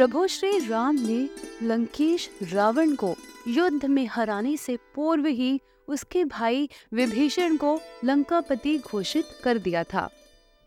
[0.00, 1.30] प्रभु श्री राम ने
[1.62, 3.16] लंकेश रावण को
[3.48, 10.10] युद्ध में हराने से पूर्व ही उसके भाई विभीषण को लंकापति घोषित कर दिया था।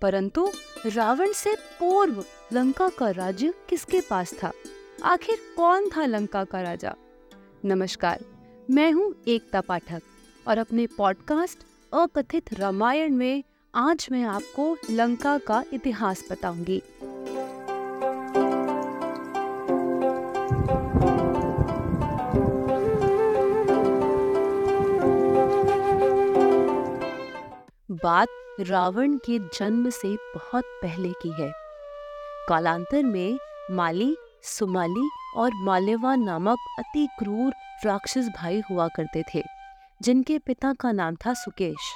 [0.02, 0.50] परंतु
[0.86, 4.52] रावण से पूर्व लंका का राज्य किसके पास था?
[5.04, 6.96] आखिर कौन था लंका का राजा?
[7.66, 8.26] नमस्कार,
[8.70, 10.02] मैं हूँ एकता पाठक
[10.48, 11.60] और अपने पॉडकास्ट
[11.94, 13.44] अकथित रामायण में
[13.76, 16.82] आज मैं आपको लंका का इतिहास बताऊँगी।
[28.04, 28.28] बात
[28.60, 31.52] रावण के जन्म से बहुत पहले की है।
[32.50, 33.38] कालांतर में
[33.72, 37.54] माली, सुमाली और माल्यवा नामक अति क्रूर
[37.86, 39.44] राक्षस भाई हुआ करते थे,
[40.02, 41.94] जिनके पिता का नाम था सुकेश।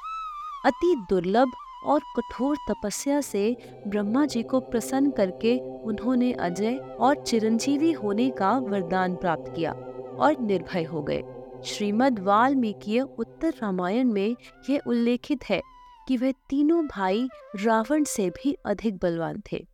[0.65, 1.51] अति दुर्लभ
[1.85, 3.55] और कठोर तपस्या से
[3.87, 10.39] ब्रह्मा जी को प्रसन्न करके उन्होंने अजय और चिरंजीवी होने का वरदान प्राप्त किया और
[10.41, 11.23] निर्भय हो गए।
[11.65, 14.35] श्रीमद् वाल्मीकि उत्तर रामायण में
[14.69, 15.61] यह उल्लेखित है।
[16.07, 19.65] कि वह तीनों भाई रावण से भी अधिक बलवान थे।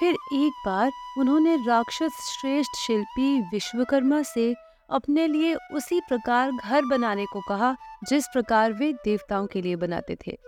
[0.00, 4.54] फिर एक बार उन्होंने राक्षस श्रेष्ठ शिल्पी विश्वकर्मा से
[4.90, 7.76] अपने लिए उसी प्रकार घर बनाने को कहा,
[8.08, 10.38] जिस प्रकार वे देवताओं के लिए बनाते थे।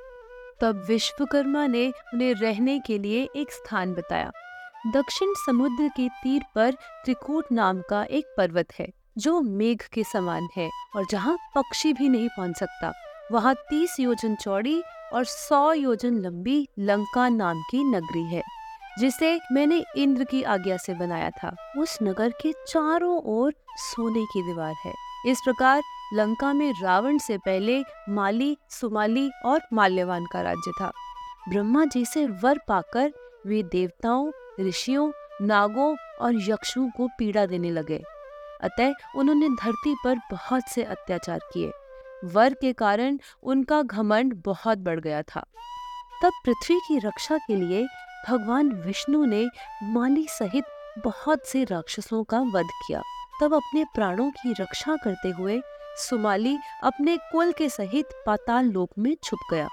[0.60, 4.32] तब विश्वकर्मा ने उन्हें रहने के लिए एक स्थान बताया।
[4.94, 6.72] दक्षिण समुद्र के तीर पर
[7.04, 8.88] त्रिकूट नाम का एक पर्वत है,
[9.18, 12.92] जो मेघ के समान है और जहाँ पक्षी भी नहीं पहुँच सकता।
[13.32, 18.42] वहाँ तीस योजन चौड़ी और सौ योजन लंबी लंका नाम की नगरी है,
[18.98, 24.42] जिसे मैंने इंद्र की आज्ञा से बनाया था। उस नगर के चारों ओर सोने की
[24.42, 24.92] दीवार है।
[25.26, 25.82] इस प्रकार
[26.14, 30.92] लंका में रावण से पहले माली, सुमाली और माल्यवान का राज्य था।
[31.48, 33.12] ब्रह्मा जी से वर पाकर
[33.46, 38.02] वे देवताओं, ऋषियों, नागों और यक्षों को पीड़ा देने लगे।
[38.60, 41.70] अतः उन्होंने धरती पर बहुत से अत्याचार किए।
[42.24, 45.44] वर के कारण उनका घमंड बहुत बढ़ गया था।
[46.22, 47.86] तब पृथ्वी की रक्षा के लिए
[48.28, 49.46] भगवान विष्णु ने
[49.82, 50.64] माली सहित
[51.04, 53.02] बहुत से राक्षसों का वध किया।
[53.40, 55.60] तब अपने प्राणों की रक्षा करते हुए
[55.98, 59.68] सुमाली अपने कुल के सहित पाताल लोक में छुप गया।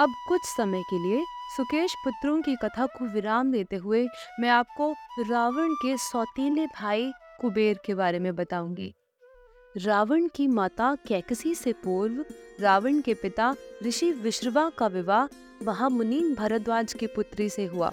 [0.00, 1.24] अब कुछ समय के लिए
[1.56, 4.06] सुकेश पुत्रों की कथा को विराम देते हुए
[4.40, 4.92] मैं आपको
[5.30, 8.94] रावण के सौतीले भाई कुबेर के बारे में बताऊँगी।
[9.76, 12.24] रावण की माता कैकसी से पूर्व
[12.60, 15.26] रावण के पिता ऋषि विश्रवा का विवाह
[15.64, 17.92] महामुनि भरद्वाज की पुत्री से हुआ।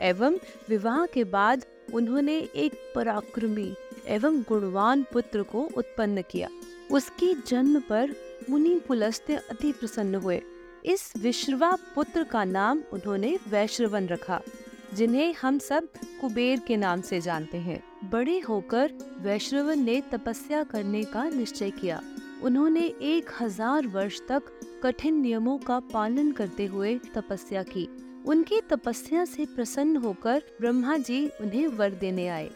[0.00, 0.38] एवं
[0.68, 1.64] विवाह के बाद
[1.94, 3.74] उन्होंने एक पराक्रमी
[4.06, 6.48] एवं गुणवान पुत्र को उत्पन्न किया।
[6.92, 8.14] उसके जन्म पर
[8.50, 10.42] मुनि पुलस्त्य अति प्रसन्न हुए।
[10.84, 14.40] इस विश्रवा पुत्र का नाम उन्होंने वैश्रवन रखा।
[14.94, 15.88] जिन्हें हम सब
[16.20, 18.92] कुबेर के नाम से जानते हैं। बड़े होकर
[19.22, 22.00] वैश्रवन ने तपस्या करने का निश्चय किया।
[22.42, 24.50] उन्होंने एक हज़ार वर्ष तक
[24.84, 27.88] कठिन नियमों का पालन करते हुए तपस्या की।
[28.26, 32.50] उनकी तपस्या से प्रसन्न होकर ब्रह्मा जी उन्हें वर देने आए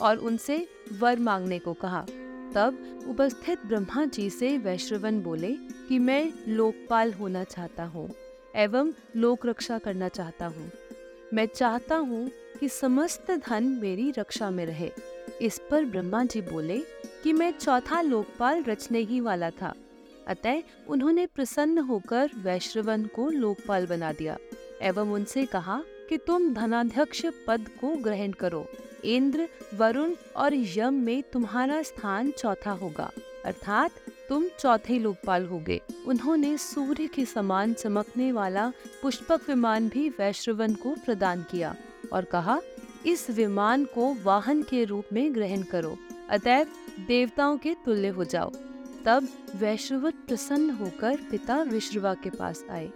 [0.00, 0.66] और उनसे
[1.00, 2.04] वर मांगने को कहा।
[2.54, 2.78] तब
[3.08, 5.52] उपस्थित ब्रह्मा जी से वैश्रवन बोले
[5.88, 8.08] कि मैं लोकपाल होना चाहता हूँ
[8.56, 10.70] एवं लोक रक्षा करना चाहता हूँ।
[11.34, 14.90] मैं चाहता हूँ कि समस्त धन मेरी रक्षा में रहे।
[15.42, 16.78] इस पर ब्रह्मा जी बोले
[17.22, 19.74] कि मैं चौथा लोकपाल रचने ही वाला था।
[20.26, 24.36] अतः उन्होंने प्रसन्न होकर वैश्रवन को लोकपाल बना दिया
[24.82, 28.66] एवं उनसे कहा कि तुम धनाध्यक्ष पद को ग्रहण करो।
[29.04, 33.10] इंद्र, वरुण और यम में तुम्हारा स्थान चौथा होगा।
[33.44, 33.90] अर्थात
[34.28, 38.72] तुम चौथे लोकपाल होगे उन्होंने सूर्य के समान चमकने वाला
[39.02, 41.76] पुष्पक विमान भी वैश्रवन को प्रदान किया
[42.12, 42.60] और कहा,
[43.06, 45.98] इस विमान को वाहन के रूप में ग्रहण करो।
[46.30, 46.66] अतएव
[47.06, 48.52] देवताओं के तुल्य हो जाओ।
[49.04, 52.90] तब वैश्रवत प्रसन्न होकर पिता विश्रवा के पास आए।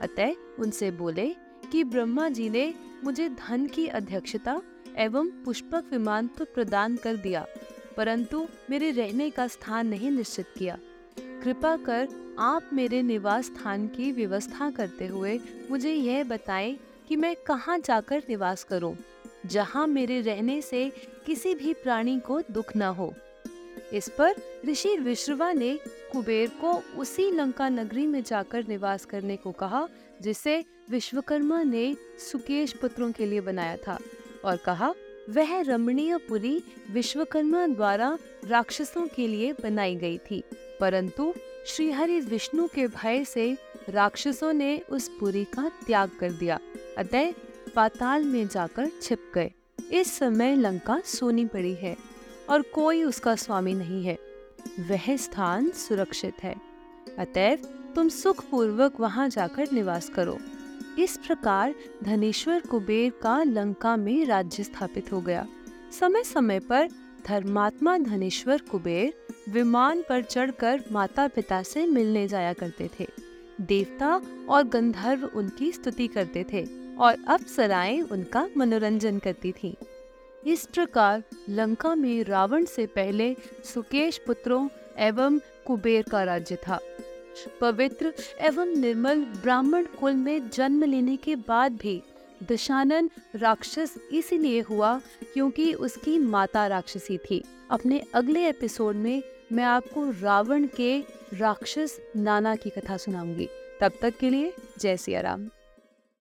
[0.00, 1.36] अतः उनसे बोले
[1.72, 4.62] कि, ब्रह्मा जी ने मुझे धन की अध्यक्षता
[4.96, 7.46] एवं पुष्पक विमान तो प्रदान कर दिया
[7.96, 10.78] परंतु मेरे रहने का स्थान नहीं निश्चित किया।
[11.42, 12.08] कृपा कर
[12.38, 15.38] आप मेरे निवास स्थान की व्यवस्था करते हुए
[15.70, 16.76] मुझे यह बताएँ
[17.08, 18.96] कि मैं कहाँ जाकर निवास करूँ,
[19.46, 20.92] जहाँ मेरे रहने से
[21.26, 23.12] किसी भी प्राणी को दुख न हो।
[23.92, 24.34] इस पर
[24.66, 25.78] ऋषि विश्रवा ने
[26.12, 29.86] कुबेर को उसी लंका नगरी में जाकर निवास करने को कहा
[30.22, 33.98] जिसे विश्वकर्मा ने सुकेश पुत्रों के लिए बनाया था
[34.44, 34.94] और कहा
[35.28, 40.42] वह रमणीय पुरी विश्वकर्मा द्वारा राक्षसों के लिए बनाई गई थी,
[40.80, 41.32] परंतु
[41.66, 43.56] श्रीहरि विष्णु के भय से
[43.88, 46.58] राक्षसों ने उस पुरी का त्याग कर दिया,
[46.98, 47.32] अतः
[47.74, 49.50] पाताल में जाकर छिप गए।
[49.92, 51.96] इस समय लंका सोनी पड़ी है
[52.48, 54.18] और कोई उसका स्वामी नहीं है।
[54.80, 56.54] वह स्थान सुरक्षित है।
[57.18, 60.38] अतएव तुम सुखपूर्वक वहाँ जाकर निवास करो।
[60.98, 65.46] इस प्रकार धनेश्वर कुबेर का लंका में राज्य स्थापित हो गया।
[66.00, 66.88] समय समय पर
[67.26, 69.14] धर्मात्मा धनेश्वर कुबेर
[69.48, 73.08] विमान पर चढ़कर माता पिता से मिलने जाया करते थे।
[73.60, 76.66] देवता और गंधर्व उनकी स्तुति करते थे
[76.96, 79.74] और अप्सराएँ उनका मनोरंजन करती थीं।
[80.46, 83.36] इस प्रकार लंका में रावण से पहले
[83.74, 86.78] सुकेश पुत्रों एवं कुबेर का राज्य था।
[87.60, 92.02] पवित्र एवं निर्मल ब्राह्मण कुल में जन्म लेने के बाद भी
[92.42, 95.00] दशानन राक्षस इसीलिए हुआ
[95.34, 99.22] क्योंकि उसकी माता राक्षसी थी। अपने अगले एपिसोड में
[99.52, 101.00] मैं आपको रावण के
[101.34, 103.48] राक्षस नाना की कथा सुनाऊँगी।
[103.80, 105.48] तब तक के लिए जय सिया राम।